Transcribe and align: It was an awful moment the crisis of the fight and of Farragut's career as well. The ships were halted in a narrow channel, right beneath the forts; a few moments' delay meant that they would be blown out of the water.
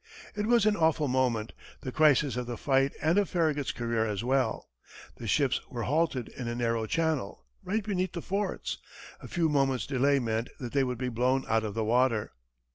It 0.35 0.47
was 0.47 0.65
an 0.65 0.75
awful 0.75 1.07
moment 1.07 1.53
the 1.81 1.91
crisis 1.91 2.35
of 2.35 2.47
the 2.47 2.57
fight 2.57 2.93
and 3.03 3.19
of 3.19 3.29
Farragut's 3.29 3.71
career 3.71 4.03
as 4.03 4.23
well. 4.23 4.71
The 5.17 5.27
ships 5.27 5.61
were 5.69 5.83
halted 5.83 6.27
in 6.29 6.47
a 6.47 6.55
narrow 6.55 6.87
channel, 6.87 7.45
right 7.63 7.83
beneath 7.83 8.13
the 8.13 8.21
forts; 8.23 8.79
a 9.21 9.27
few 9.27 9.47
moments' 9.47 9.85
delay 9.85 10.17
meant 10.17 10.49
that 10.59 10.71
they 10.73 10.83
would 10.83 10.97
be 10.97 11.09
blown 11.09 11.45
out 11.47 11.63
of 11.63 11.75
the 11.75 11.83
water. 11.83 12.33